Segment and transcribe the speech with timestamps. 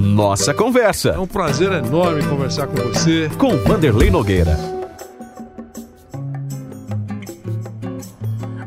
[0.00, 1.10] Nossa Conversa.
[1.10, 3.28] É um prazer enorme conversar com você.
[3.36, 4.56] Com Vanderlei Nogueira.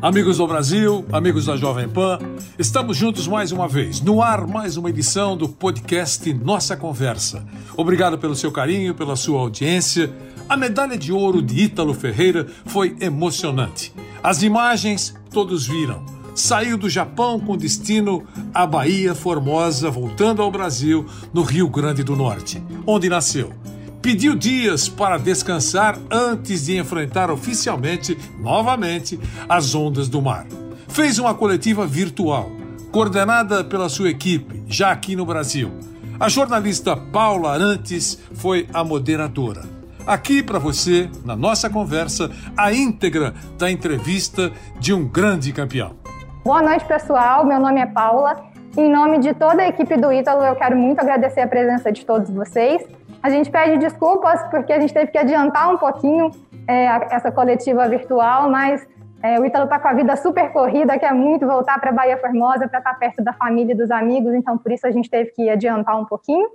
[0.00, 2.18] Amigos do Brasil, amigos da Jovem Pan,
[2.56, 4.00] estamos juntos mais uma vez.
[4.00, 7.44] No ar, mais uma edição do podcast Nossa Conversa.
[7.76, 10.12] Obrigado pelo seu carinho, pela sua audiência.
[10.48, 13.92] A medalha de ouro de Ítalo Ferreira foi emocionante.
[14.22, 21.06] As imagens todos viram saiu do Japão com destino à Bahia Formosa, voltando ao Brasil,
[21.32, 23.52] no Rio Grande do Norte, onde nasceu.
[24.02, 29.18] Pediu dias para descansar antes de enfrentar oficialmente, novamente,
[29.48, 30.46] as ondas do mar.
[30.88, 32.50] Fez uma coletiva virtual,
[32.92, 35.70] coordenada pela sua equipe, já aqui no Brasil.
[36.20, 39.64] A jornalista Paula Arantes foi a moderadora.
[40.06, 46.03] Aqui para você, na nossa conversa, a íntegra da entrevista de um grande campeão.
[46.44, 47.46] Boa noite, pessoal.
[47.46, 48.36] Meu nome é Paula.
[48.76, 52.04] Em nome de toda a equipe do Ítalo, eu quero muito agradecer a presença de
[52.04, 52.86] todos vocês.
[53.22, 56.30] A gente pede desculpas porque a gente teve que adiantar um pouquinho
[56.68, 58.86] é, essa coletiva virtual, mas
[59.22, 62.68] é, o Ítalo está com a vida super corrida, quer muito voltar para Bahia Formosa
[62.68, 65.30] para estar tá perto da família e dos amigos, então por isso a gente teve
[65.30, 66.46] que adiantar um pouquinho.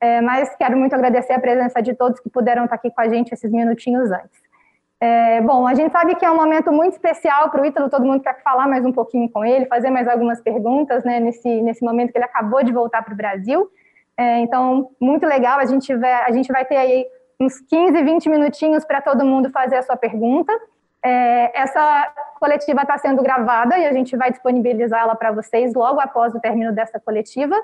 [0.00, 3.00] É, mas quero muito agradecer a presença de todos que puderam estar tá aqui com
[3.00, 4.51] a gente esses minutinhos antes.
[5.04, 8.04] É, bom, a gente sabe que é um momento muito especial para o Ítalo, todo
[8.04, 11.84] mundo quer falar mais um pouquinho com ele, fazer mais algumas perguntas, né, nesse, nesse
[11.84, 13.68] momento que ele acabou de voltar para o Brasil.
[14.16, 17.04] É, então, muito legal, a gente, vai, a gente vai ter aí
[17.40, 20.52] uns 15, 20 minutinhos para todo mundo fazer a sua pergunta.
[21.04, 26.32] É, essa coletiva está sendo gravada e a gente vai disponibilizá-la para vocês logo após
[26.32, 27.56] o término dessa coletiva.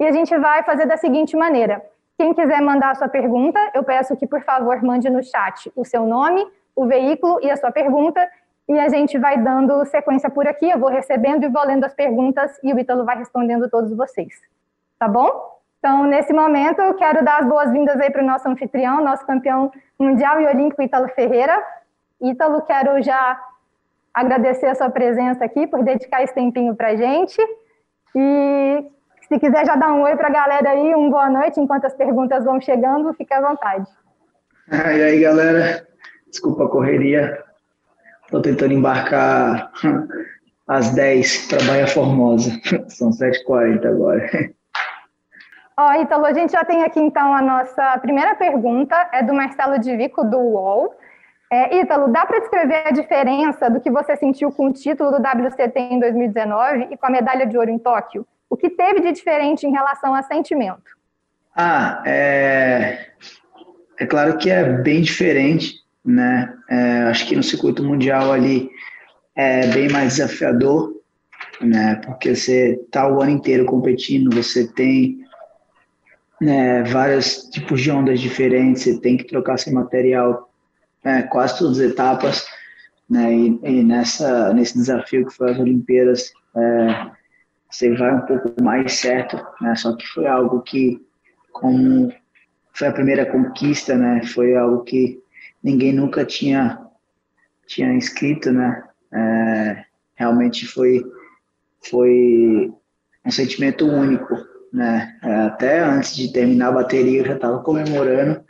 [0.00, 1.84] E a gente vai fazer da seguinte maneira:
[2.18, 5.84] quem quiser mandar a sua pergunta, eu peço que, por favor, mande no chat o
[5.84, 8.26] seu nome, o veículo e a sua pergunta,
[8.68, 10.70] e a gente vai dando sequência por aqui.
[10.70, 14.32] Eu vou recebendo e vou lendo as perguntas e o Ítalo vai respondendo todos vocês.
[14.98, 15.58] Tá bom?
[15.78, 19.72] Então, nesse momento, eu quero dar as boas-vindas aí para o nosso anfitrião, nosso campeão
[19.98, 21.58] mundial e olímpico, Ítalo Ferreira.
[22.20, 23.40] Ítalo, quero já
[24.12, 27.40] agradecer a sua presença aqui, por dedicar esse tempinho para a gente.
[28.14, 28.84] E
[29.26, 31.94] se quiser já dar um oi para a galera aí, uma boa noite, enquanto as
[31.94, 33.88] perguntas vão chegando, fique à vontade.
[34.70, 35.86] E aí, galera,
[36.30, 37.42] Desculpa a correria.
[38.24, 39.72] Estou tentando embarcar
[40.66, 42.50] às 10 para Baía Formosa.
[42.88, 44.30] São 7h40 agora.
[45.76, 49.32] Ó, oh, Ítalo, a gente já tem aqui então a nossa primeira pergunta, é do
[49.32, 50.94] Marcelo Divico, do UOL.
[51.50, 55.16] É, Ítalo, dá para descrever a diferença do que você sentiu com o título do
[55.16, 58.26] WCT em 2019 e com a medalha de ouro em Tóquio?
[58.48, 60.96] O que teve de diferente em relação a sentimento?
[61.56, 63.06] Ah, é,
[63.98, 66.54] é claro que é bem diferente, né?
[66.68, 68.70] É, acho que no circuito mundial ali
[69.34, 70.94] é bem mais desafiador,
[71.60, 71.96] né?
[72.04, 75.20] Porque você tá o ano inteiro competindo, você tem
[76.40, 80.50] né, vários tipos de ondas diferentes, você tem que trocar seu material
[81.04, 82.46] né, quase todas as etapas,
[83.08, 83.34] né?
[83.34, 87.10] E, e, nessa nesse desafio que foi as Olimpíadas, é,
[87.70, 89.74] você vai um pouco mais certo, né?
[89.76, 91.00] Só que foi algo que
[91.52, 92.12] como
[92.72, 94.22] foi a primeira conquista, né?
[94.24, 95.20] Foi algo que
[95.62, 96.86] ninguém nunca tinha
[97.66, 98.82] tinha escrito, né?
[99.12, 99.84] É,
[100.16, 101.04] realmente foi
[101.88, 102.72] foi
[103.24, 104.34] um sentimento único,
[104.72, 105.16] né?
[105.22, 108.42] É, até antes de terminar a bateria eu já estava comemorando,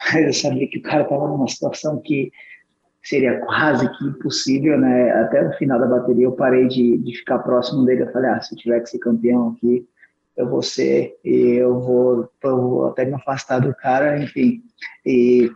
[0.00, 2.30] mas eu sabia que o cara estava numa situação que
[3.02, 5.10] seria quase que impossível, né?
[5.12, 8.40] Até o final da bateria eu parei de, de ficar próximo dele, eu falei, ah,
[8.40, 9.86] se eu tiver que ser campeão aqui,
[10.36, 14.62] eu vou ser e eu vou, eu vou até me afastar do cara, enfim.
[15.04, 15.50] E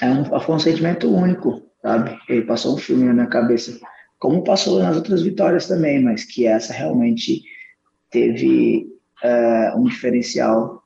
[0.00, 2.18] é um, foi um sentimento único, sabe?
[2.28, 3.78] Ele passou um filme na minha cabeça,
[4.18, 7.42] como passou nas outras vitórias também, mas que essa realmente
[8.10, 8.86] teve
[9.22, 10.82] uh, um diferencial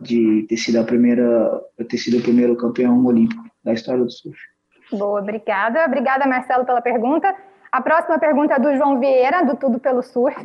[0.00, 4.38] de ter sido a primeira, ter sido o primeiro campeão olímpico da história do surf.
[4.92, 5.84] Boa, obrigada.
[5.84, 7.34] Obrigada, Marcelo, pela pergunta.
[7.70, 10.42] A próxima pergunta é do João Vieira, do Tudo Pelo Surf.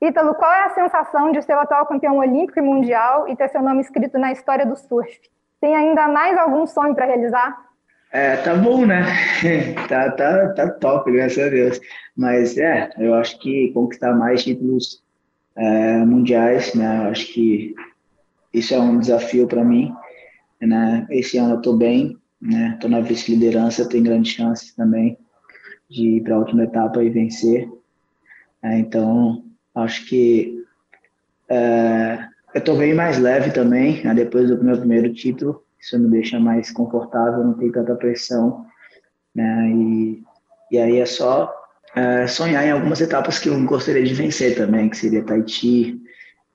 [0.00, 3.48] Ítalo, qual é a sensação de ser o atual campeão olímpico e mundial e ter
[3.48, 5.20] seu nome escrito na história do surf?
[5.64, 7.56] Tem ainda mais algum sonho para realizar?
[8.12, 9.02] É, tá bom, né?
[9.88, 11.80] tá, tá, tá top, graças a Deus.
[12.14, 15.02] Mas é, eu acho que conquistar mais títulos
[15.56, 17.06] é, mundiais, né?
[17.06, 17.74] Eu acho que
[18.52, 19.90] isso é um desafio para mim.
[20.60, 21.06] Né?
[21.08, 22.76] Esse ano eu tô bem, né?
[22.78, 25.16] Tô na vice-liderança, tem grandes chances também
[25.88, 27.70] de ir para a última etapa e vencer.
[28.62, 29.42] É, então,
[29.74, 30.62] acho que
[31.48, 32.18] é,
[32.54, 35.64] eu estou bem mais leve também, né, depois do meu primeiro título.
[35.78, 38.64] Isso me deixa mais confortável, não tem tanta pressão.
[39.34, 40.22] Né, e,
[40.70, 41.52] e aí é só
[41.96, 46.00] é, sonhar em algumas etapas que eu gostaria de vencer também, que seria Tahiti,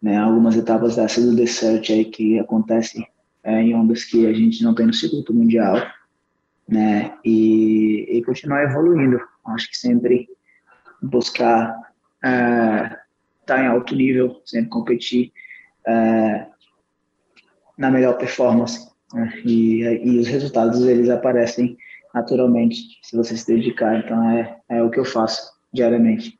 [0.01, 3.05] né, algumas etapas dessa do Desert aí que acontece
[3.43, 5.85] é, em ondas que a gente não tem no circuito mundial,
[6.65, 9.19] né, e, e continuar evoluindo.
[9.47, 10.29] Acho que sempre
[11.01, 11.75] buscar
[12.15, 12.99] estar é,
[13.45, 15.33] tá em alto nível, sempre competir
[15.87, 16.45] é,
[17.77, 18.89] na melhor performance.
[19.13, 21.77] Né, e, e os resultados eles aparecem
[22.13, 23.97] naturalmente se você se dedicar.
[23.97, 26.39] Então é, é o que eu faço diariamente.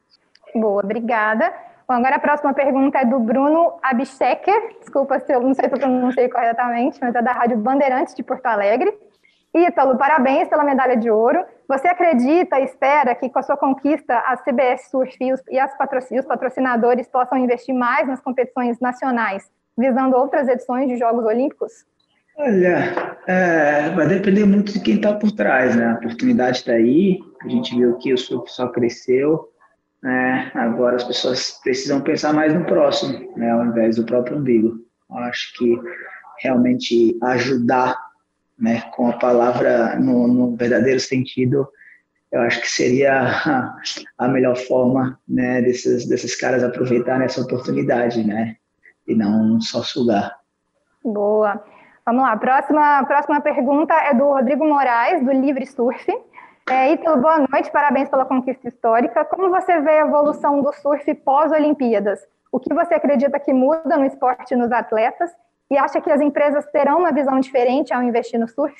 [0.53, 1.51] Boa, obrigada.
[1.87, 4.77] Bom, agora a próxima pergunta é do Bruno Abstecker.
[4.79, 8.21] Desculpa se eu não sei se eu pronunciei corretamente, mas é da Rádio Bandeirantes de
[8.21, 8.95] Porto Alegre.
[9.55, 11.43] Ítalo, parabéns pela medalha de ouro.
[11.67, 16.25] Você acredita e espera que com a sua conquista a CBS Surf e, patrocin os
[16.25, 21.71] patrocinadores possam investir mais nas competições nacionais, visando outras edições de Jogos Olímpicos?
[22.37, 25.87] Olha, é, vai depender muito de quem está por trás, né?
[25.87, 29.49] A oportunidade está aí, a gente viu que o surf só cresceu,
[30.01, 30.49] né?
[30.53, 33.51] Agora as pessoas precisam pensar mais no próximo, né?
[33.51, 34.77] Ao invés do próprio umbigo.
[35.09, 35.75] Eu acho que
[36.41, 37.97] realmente ajudar,
[38.59, 38.81] né?
[38.95, 41.67] Com a palavra no, no verdadeiro sentido,
[42.31, 43.75] eu acho que seria a,
[44.17, 45.61] a melhor forma, né?
[45.61, 48.55] Desses, desses caras aproveitarem essa oportunidade, né?
[49.07, 50.37] E não só sugar.
[51.03, 51.63] Boa.
[52.05, 56.11] Vamos lá, próxima, próxima pergunta é do Rodrigo Moraes, do Livre Surf.
[56.69, 59.25] É, Ítalo, boa noite, parabéns pela conquista histórica.
[59.25, 62.19] Como você vê a evolução do surf pós-Olimpíadas?
[62.51, 65.31] O que você acredita que muda no esporte nos atletas?
[65.69, 68.75] E acha que as empresas terão uma visão diferente ao investir no surf?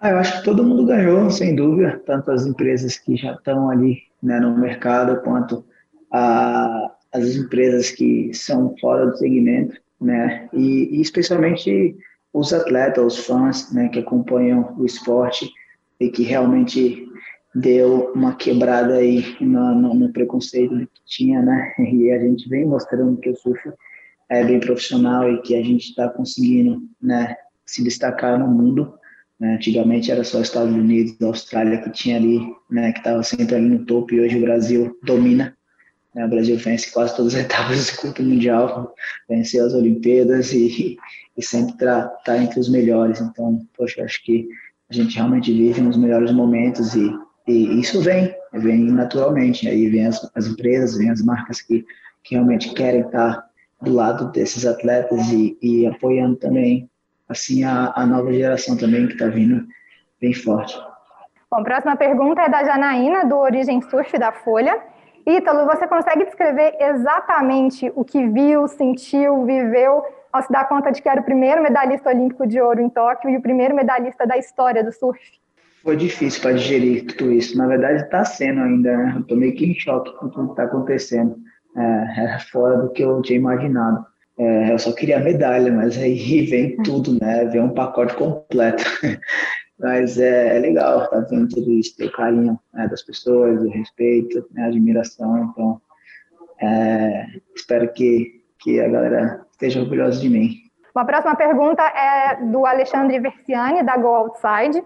[0.00, 3.70] Ah, eu acho que todo mundo ganhou, sem dúvida, tanto as empresas que já estão
[3.70, 5.64] ali né, no mercado, quanto
[6.12, 10.48] a, as empresas que são fora do segmento, né?
[10.52, 11.96] E, e especialmente
[12.32, 15.50] os atletas, os fãs, né, que acompanham o esporte
[15.98, 17.08] e que realmente
[17.54, 21.72] deu uma quebrada aí no, no, no, preconceito que tinha, né?
[21.78, 23.72] E a gente vem mostrando que o surf
[24.28, 28.94] é bem profissional e que a gente está conseguindo, né, se destacar no mundo.
[29.38, 29.54] Né?
[29.54, 32.40] Antigamente era só Estados Unidos, Austrália que tinha ali,
[32.70, 35.56] né, que estava sempre ali no topo e hoje o Brasil domina.
[36.14, 36.24] Né?
[36.24, 38.94] O Brasil vence quase todas as etapas do circuito mundial,
[39.28, 40.96] venceu as Olimpíadas e,
[41.36, 43.20] e sempre está tá entre os melhores.
[43.20, 44.48] Então, poxa, acho que
[44.90, 47.12] a gente realmente vive nos melhores momentos e
[47.46, 49.68] e isso vem, vem naturalmente.
[49.68, 51.84] Aí vem as, as empresas, vem as marcas que,
[52.22, 53.44] que realmente querem estar
[53.84, 56.88] do lado desses atletas e, e apoiando também
[57.28, 59.64] assim a, a nova geração também que está vindo
[60.20, 60.76] bem forte.
[61.50, 64.76] Bom, a próxima pergunta é da Janaína, do Origem Surf da Folha.
[65.26, 70.02] Ítalo, você consegue descrever exatamente o que viu, sentiu, viveu
[70.32, 73.30] ao se dar conta de que era o primeiro medalhista olímpico de ouro em Tóquio
[73.30, 75.20] e o primeiro medalhista da história do surf?
[75.84, 77.56] foi difícil para digerir tudo isso.
[77.58, 79.22] Na verdade, está sendo ainda, né?
[79.28, 81.36] Eu meio que em choque com tudo que está acontecendo.
[81.76, 84.04] É, é, fora do que eu tinha imaginado.
[84.38, 87.44] É, eu só queria medalha, mas aí vem tudo, né?
[87.46, 88.84] Vem um pacote completo.
[89.78, 93.68] mas é, é legal tá vendo tudo isso, ter o carinho né, das pessoas, o
[93.68, 95.50] respeito, né, a admiração.
[95.50, 95.80] Então,
[96.60, 100.64] é, espero que, que a galera esteja orgulhosa de mim.
[100.94, 104.84] Uma próxima pergunta é do Alexandre Versiani, da Go Outside.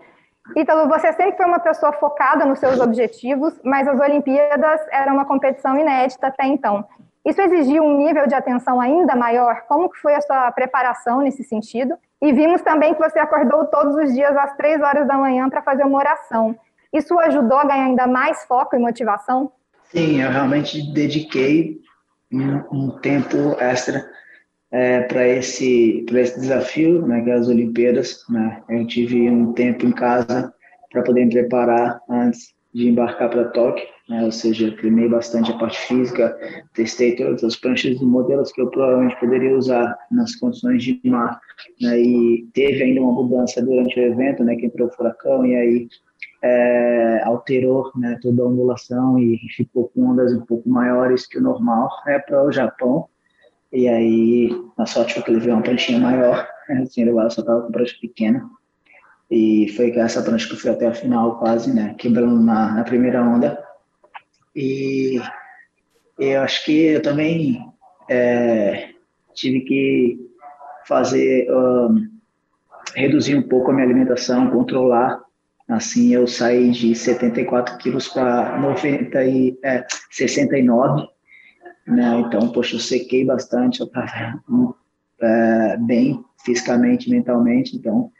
[0.56, 5.25] Ítalo, você sempre foi uma pessoa focada nos seus objetivos, mas as Olimpíadas eram uma
[5.25, 6.85] competição inédita até então.
[7.25, 9.62] Isso exigiu um nível de atenção ainda maior?
[9.69, 11.95] Como que foi a sua preparação nesse sentido?
[12.23, 15.62] E vimos também que você acordou todos os dias às três horas da manhã para
[15.62, 16.57] fazer uma oração.
[16.93, 19.52] Isso ajudou a ganhar ainda mais foco e motivação?
[19.85, 21.78] Sim, eu realmente dediquei
[22.33, 24.05] um, um tempo extra
[24.71, 28.25] é, para esse, esse desafio, né, que é as Olimpíadas.
[28.29, 28.63] Né?
[28.69, 30.53] Eu tive um tempo em casa
[30.91, 34.25] para poder me preparar antes de embarcar para Tóquio, né?
[34.25, 36.37] ou seja, treinei bastante a parte física,
[36.75, 41.41] testei todas as pranchas e modelos que eu provavelmente poderia usar nas condições de mar,
[41.81, 42.01] né?
[42.01, 45.89] e teve ainda uma mudança durante o evento, né, que entrou o furacão, e aí
[46.43, 51.43] é, alterou né, toda a ondulação e ficou com ondas um pouco maiores que o
[51.43, 53.09] normal né, para o Japão,
[53.73, 56.49] e aí, na sorte que ele veio uma pranchinha maior,
[56.83, 58.49] assim, ele só tava com prancha pequena.
[59.31, 62.75] E foi com essa prancha que eu fui até a final quase, né, quebrando na,
[62.75, 63.63] na primeira onda.
[64.57, 65.21] E
[66.19, 67.63] eu acho que eu também
[68.09, 68.89] é,
[69.35, 70.19] tive que
[70.87, 72.09] fazer, um,
[72.97, 75.21] reduzir um pouco a minha alimentação, controlar.
[75.69, 79.19] Assim, eu saí de 74 quilos para 90
[79.63, 81.07] é, 69
[81.88, 82.21] né?
[82.21, 84.40] Então, poxa, eu sequei bastante, eu estava
[85.21, 88.11] é, bem fisicamente, mentalmente, então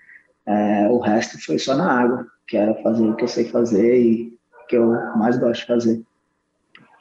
[0.47, 4.01] é, o resto foi só na água, que era fazer o que eu sei fazer
[4.01, 6.03] e que eu mais gosto de fazer.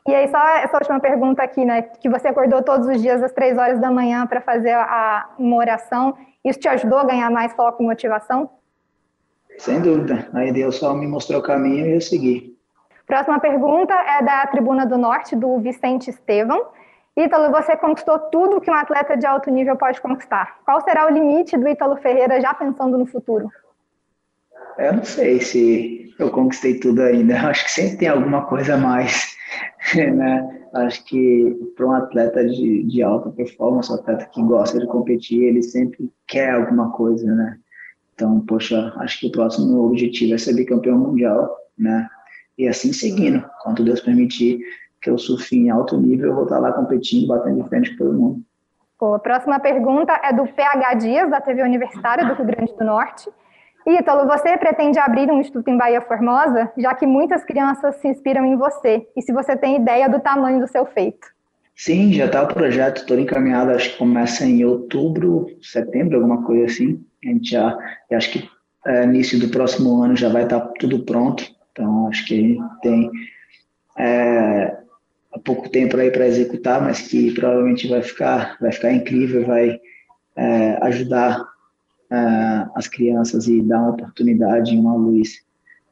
[0.07, 1.81] E aí, só essa última pergunta aqui, né?
[1.81, 5.57] Que você acordou todos os dias às três horas da manhã para fazer a, uma
[5.57, 6.17] oração.
[6.45, 8.50] Isso te ajudou a ganhar mais foco e motivação?
[9.57, 10.29] Sem dúvida.
[10.33, 12.56] Aí Deus só me mostrou o caminho e eu segui.
[13.07, 16.67] Próxima pergunta é da Tribuna do Norte, do Vicente Estevam.
[17.15, 20.59] Ítalo, você conquistou tudo que um atleta de alto nível pode conquistar.
[20.65, 23.49] Qual será o limite do Ítalo Ferreira já pensando no futuro?
[24.77, 27.39] Eu não sei se eu conquistei tudo ainda.
[27.47, 29.35] Acho que sempre tem alguma coisa a mais.
[29.95, 30.65] Né?
[30.73, 35.43] Acho que para um atleta de, de alta performance, um atleta que gosta de competir,
[35.43, 37.57] ele sempre quer alguma coisa, né?
[38.13, 42.09] Então, poxa, acho que o próximo objetivo é ser bicampeão mundial, né?
[42.57, 44.59] E assim seguindo, quanto Deus permitir
[45.01, 48.05] que eu surfe em alto nível, eu vou estar lá competindo, batendo de frente com
[48.05, 48.41] todo mundo.
[48.97, 52.83] Pô, a próxima pergunta é do PH Dias, da TV Universitária do Rio Grande do
[52.83, 53.29] Norte.
[53.85, 58.43] Ítalo, você pretende abrir um instituto em Bahia Formosa, já que muitas crianças se inspiram
[58.43, 61.27] em você, e se você tem ideia do tamanho do seu feito?
[61.75, 66.65] Sim, já está o projeto todo encaminhado, acho que começa em outubro, setembro, alguma coisa
[66.65, 67.05] assim.
[67.23, 67.77] A gente já,
[68.11, 68.49] acho que
[68.87, 71.45] é, início do próximo ano já vai estar tá tudo pronto,
[71.77, 73.12] então acho que a gente tem
[74.00, 74.77] é,
[75.46, 79.79] pouco tempo aí para executar, mas que provavelmente vai ficar, vai ficar incrível, vai
[80.36, 81.46] é, ajudar
[82.12, 85.46] é, as crianças e dar uma oportunidade, uma luz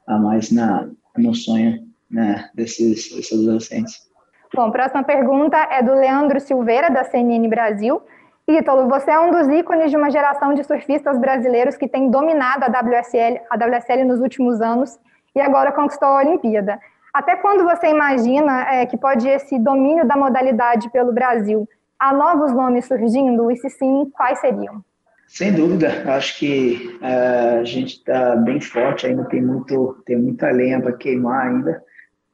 [0.08, 4.10] a mais na, no sonho né, desses, desses adolescentes.
[4.56, 8.02] Bom, próxima pergunta é do Leandro Silveira, da CNN Brasil.
[8.48, 12.64] Ítalo, você é um dos ícones de uma geração de surfistas brasileiros que tem dominado
[12.64, 15.00] a WSL, a WSL nos últimos anos
[15.36, 16.80] e agora conquistou a Olimpíada.
[17.14, 21.68] Até quando você imagina é, que pode esse domínio da modalidade pelo Brasil?
[22.00, 23.50] Há novos nomes surgindo?
[23.52, 24.84] E se sim, quais seriam?
[25.28, 30.52] Sem dúvida, acho que é, a gente está bem forte, ainda tem, muito, tem muita
[30.52, 31.84] lenha para queimar ainda.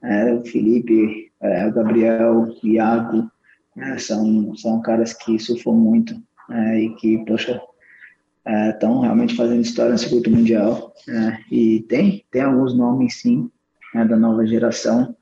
[0.03, 3.29] É, o Felipe, é, o Gabriel, o Iago,
[3.75, 6.15] né, são, são caras que surfam muito
[6.49, 7.61] é, e que, poxa,
[8.45, 10.93] estão é, realmente fazendo história no circuito mundial.
[11.07, 13.49] Né, e tem, tem alguns nomes, sim,
[13.93, 15.15] né, da nova geração.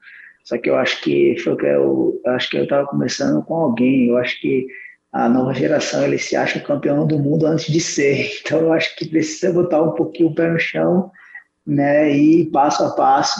[0.43, 3.55] Só que eu acho que foi que eu, eu acho que eu estava conversando com
[3.55, 4.07] alguém.
[4.07, 4.67] Eu acho que
[5.11, 8.29] a nova geração ele se acha campeão do mundo antes de ser.
[8.41, 11.11] Então eu acho que precisa botar um pouquinho o pé no chão,
[11.65, 13.39] né, e passo a passo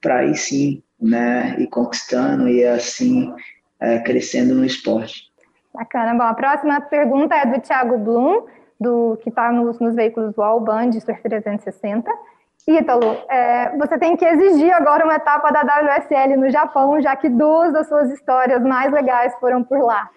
[0.00, 3.32] para aí sim, né, ir conquistando e assim
[3.80, 5.28] é, crescendo no esporte.
[5.74, 6.14] Bacana.
[6.14, 8.46] Bom, a próxima pergunta é do Thiago Blum,
[8.80, 12.10] do que está nos, nos veículos do All Band Surf 360.
[12.66, 17.28] Ítalo, é, você tem que exigir agora uma etapa da WSL no Japão, já que
[17.28, 20.08] duas das suas histórias mais legais foram por lá.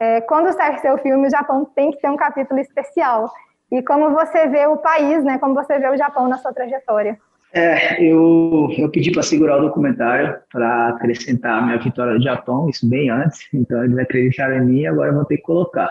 [0.00, 3.30] É, quando sair seu filme, o Japão tem que ter um capítulo especial.
[3.70, 5.38] E como você vê o país, né?
[5.38, 7.18] Como você vê o Japão na sua trajetória?
[7.52, 12.68] É, eu, eu pedi para segurar o documentário para acrescentar a minha vitória do Japão,
[12.68, 15.90] isso bem antes, então eles acreditaram em mim agora eu vou ter que colocar.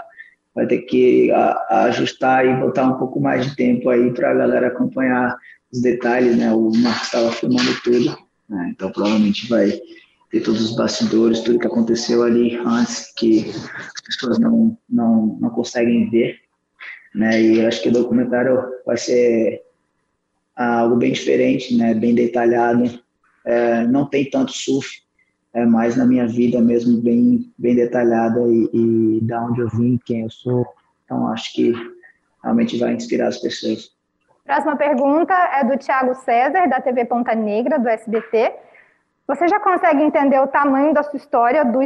[0.58, 1.32] Vai ter que
[1.70, 5.38] ajustar e botar um pouco mais de tempo aí para a galera acompanhar
[5.72, 6.52] os detalhes, né?
[6.52, 8.18] O Marcos estava filmando tudo,
[8.50, 8.72] né?
[8.74, 9.80] então provavelmente vai
[10.32, 15.52] ter todos os bastidores, tudo que aconteceu ali antes que as pessoas não não, não
[15.52, 16.40] conseguem ver,
[17.14, 17.40] né?
[17.40, 19.62] E acho que o documentário vai ser
[20.56, 21.94] algo bem diferente, né?
[21.94, 23.00] Bem detalhado.
[23.46, 25.04] É, não tem tanto surf,
[25.54, 30.00] é mais na minha vida mesmo bem bem detalhada e, e da onde eu vim,
[30.06, 30.66] quem eu sou.
[31.04, 31.74] Então acho que
[32.44, 33.90] realmente vai inspirar as pessoas.
[34.46, 38.54] Próxima pergunta é do Tiago César, da TV Ponta Negra, do SBT.
[39.28, 41.80] Você já consegue entender o tamanho da sua história, do,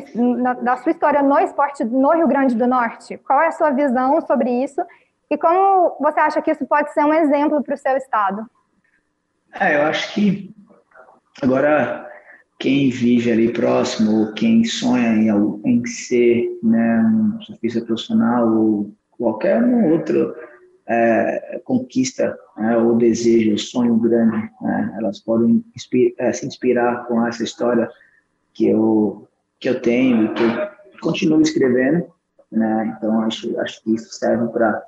[0.62, 3.18] da sua história no esporte no Rio Grande do Norte?
[3.18, 4.80] Qual é a sua visão sobre isso?
[5.28, 8.46] E como você acha que isso pode ser um exemplo para o seu estado?
[9.60, 10.54] É, eu acho que
[11.42, 12.11] agora
[12.62, 15.30] quem vive ali próximo, quem sonha em,
[15.66, 20.36] em ser né, um surfista profissional ou qualquer um outro
[20.88, 27.26] é, conquista né, ou desejo, sonho grande, né, elas podem inspir, é, se inspirar com
[27.26, 27.90] essa história
[28.54, 29.28] que eu
[29.60, 32.08] que eu tenho e que eu continuo escrevendo,
[32.52, 32.96] né?
[32.98, 34.84] Então acho acho que isso serve para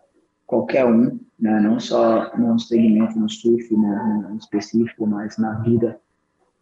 [0.47, 1.59] qualquer um, né?
[1.59, 5.99] Não só no segmento no surf, né, específico, mas na vida,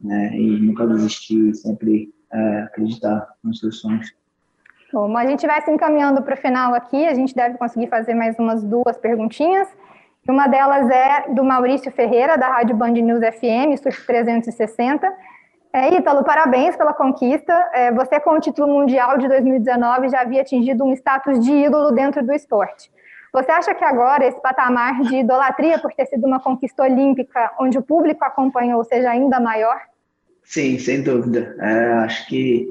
[0.03, 0.31] né?
[0.33, 4.13] E nunca desistir, sempre é, acreditar nos seus sonhos.
[4.91, 8.13] Bom, a gente vai se encaminhando para o final aqui, a gente deve conseguir fazer
[8.13, 9.67] mais umas duas perguntinhas.
[10.27, 15.11] Uma delas é do Maurício Ferreira, da Rádio Band News FM, Surf 360.
[15.73, 17.53] É, Ítalo, parabéns pela conquista.
[17.73, 21.91] É, você, com o título mundial de 2019, já havia atingido um status de ídolo
[21.91, 22.91] dentro do esporte.
[23.33, 27.77] Você acha que agora esse patamar de idolatria por ter sido uma conquista olímpica, onde
[27.77, 29.79] o público acompanhou, seja ainda maior?
[30.51, 31.55] Sim, sem dúvida.
[31.59, 32.67] É, acho que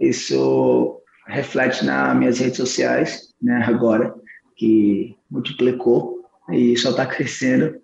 [0.00, 4.14] isso reflete nas minhas redes sociais, né, agora,
[4.56, 7.78] que multiplicou e só está crescendo.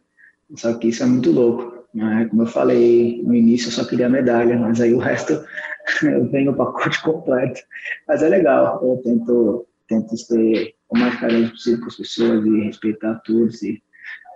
[0.57, 1.85] Só que isso é muito louco.
[1.93, 2.27] Né?
[2.31, 5.45] Como eu falei no início, eu só queria medalha, mas aí o resto
[6.33, 7.61] venho o pacote completo.
[8.09, 12.61] Mas é legal, eu tento, tento ser o mais carente possível com as pessoas e
[12.63, 13.83] respeitar todos e,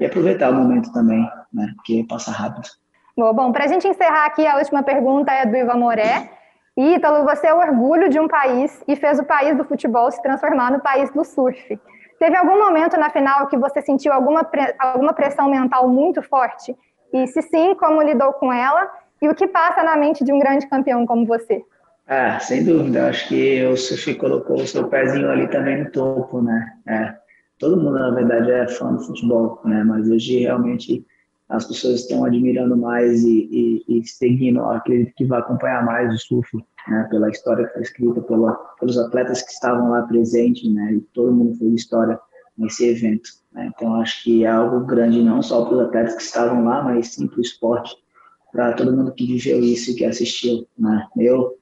[0.00, 1.73] e aproveitar o momento também, né?
[1.77, 2.69] Porque passa rápido.
[3.19, 6.31] Bom, bom para a gente encerrar aqui, a última pergunta é do Ivan Moré.
[6.77, 10.23] Ítalo, você é o orgulho de um país e fez o país do futebol se
[10.23, 11.81] transformar no país do surf.
[12.21, 14.49] Teve algum momento na final que você sentiu alguma,
[14.79, 16.77] alguma pressão mental muito forte?
[17.13, 18.89] E se sim, como lidou com ela?
[19.21, 21.65] E o que passa na mente de um grande campeão como você?
[22.07, 23.09] Ah, sem dúvida.
[23.09, 26.73] Acho que o surf colocou o seu pezinho ali também no topo, né?
[26.87, 27.15] É.
[27.59, 29.83] Todo mundo, na verdade, é fã do futebol, né?
[29.83, 31.05] Mas hoje, realmente,
[31.49, 36.19] as pessoas estão admirando mais e, e, e seguindo, acredito que vai acompanhar mais o
[36.19, 37.07] surf, né?
[37.11, 40.95] Pela história que foi escrita, pela, pelos atletas que estavam lá presentes, né?
[40.95, 42.19] E todo mundo fez história
[42.59, 43.31] nesse evento.
[43.52, 43.71] Né?
[43.75, 47.14] Então, acho que é algo grande não só para os atletas que estavam lá, mas
[47.14, 47.97] sim para o esporte,
[48.52, 50.67] para todo mundo que viveu isso e que assistiu.
[50.76, 51.07] Né?
[51.17, 51.55] Eu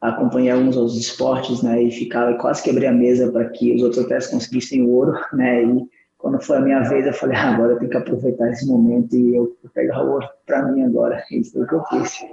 [0.00, 4.04] acompanhei alguns outros esportes né, e ficava quase quebrei a mesa para que os outros
[4.04, 5.12] atletas conseguissem o ouro.
[5.32, 5.64] Né?
[5.64, 5.88] E
[6.20, 9.16] quando foi a minha vez, eu falei, ah, agora eu tenho que aproveitar esse momento
[9.16, 11.24] e eu pegar o ouro para mim agora.
[11.30, 12.26] Isso foi o que eu fiz.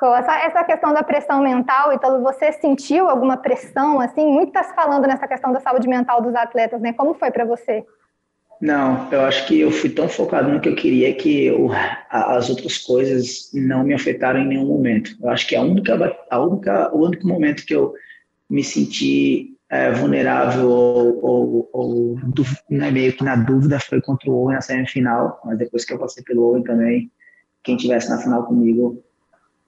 [0.00, 4.26] Pô, essa, essa questão da pressão mental, então você sentiu alguma pressão, assim?
[4.26, 6.92] Muito está se falando nessa questão da saúde mental dos atletas, né?
[6.92, 7.84] Como foi para você?
[8.60, 11.70] Não, eu acho que eu fui tão focado no que eu queria que eu,
[12.10, 15.16] as outras coisas não me afetaram em nenhum momento.
[15.22, 17.94] Eu acho que a única, a única, o único momento que eu
[18.48, 22.16] me senti é, vulnerável ou, ou, ou
[22.70, 25.98] né, meio que na dúvida foi contra o Owen na semifinal, mas depois que eu
[25.98, 27.10] passei pelo Owen também,
[27.62, 29.02] quem tivesse na final comigo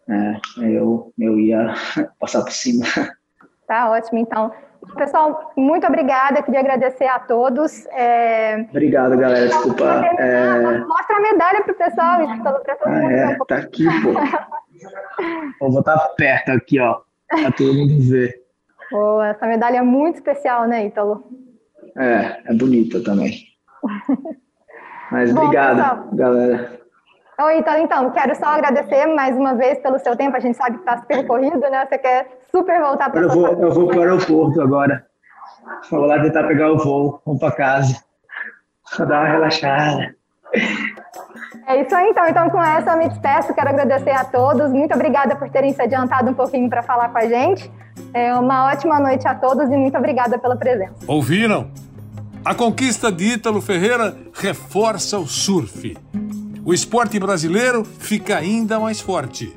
[0.08, 1.74] é, eu, eu ia
[2.20, 2.84] passar por cima.
[3.66, 4.52] Tá ótimo, então.
[4.94, 6.42] Pessoal, muito obrigada.
[6.42, 7.86] Queria agradecer a todos.
[7.86, 8.66] É...
[8.70, 9.48] Obrigado, galera.
[9.48, 9.84] Desculpa.
[10.18, 10.78] É...
[10.78, 13.10] Mostra a medalha para o pessoal, para todo ah, mundo.
[13.10, 14.12] É, tá aqui, pô.
[15.58, 18.45] Vou botar perto aqui, ó, para todo mundo ver.
[18.90, 21.24] Pô, essa medalha é muito especial, né, Ítalo?
[21.96, 23.42] É, é bonita também.
[25.10, 26.08] Mas Bom, obrigado, pessoal.
[26.12, 26.80] galera.
[27.38, 30.36] Oi, então, então, quero só agradecer mais uma vez pelo seu tempo.
[30.36, 31.86] A gente sabe que está super corrido, né?
[31.86, 35.06] Você quer super voltar para Eu vou, eu vou para o aeroporto agora.
[35.90, 38.02] Vou lá tentar pegar o voo, vou para casa.
[38.96, 40.14] Vou dar uma relaxada.
[41.66, 42.28] É isso aí, então.
[42.28, 43.52] Então, com essa eu me despeço.
[43.52, 44.72] Quero agradecer a todos.
[44.72, 47.70] Muito obrigada por terem se adiantado um pouquinho para falar com a gente.
[48.14, 50.94] É uma ótima noite a todos e muito obrigada pela presença.
[51.06, 51.68] Ouviram?
[52.44, 55.96] A conquista de Ítalo Ferreira reforça o surf
[56.66, 59.54] o esporte brasileiro fica ainda mais forte.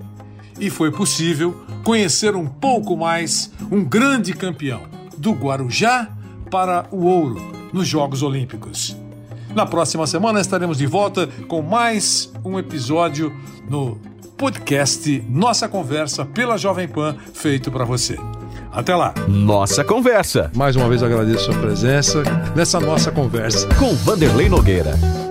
[0.60, 4.84] E foi possível conhecer um pouco mais um grande campeão,
[5.18, 6.08] do Guarujá
[6.52, 7.42] para o ouro
[7.74, 8.96] nos Jogos Olímpicos.
[9.54, 13.36] Na próxima semana estaremos de volta com mais um episódio
[13.70, 13.98] no
[14.38, 18.18] podcast Nossa Conversa pela Jovem Pan, feito para você.
[18.72, 19.14] Até lá.
[19.28, 20.52] Nossa Conversa.
[20.56, 22.24] Mais uma vez agradeço a sua presença
[22.56, 23.68] nessa nossa conversa.
[23.76, 25.29] Com Vanderlei Nogueira.